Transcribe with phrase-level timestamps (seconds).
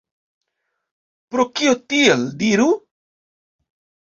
[1.35, 2.69] Pro kio tiel, diru?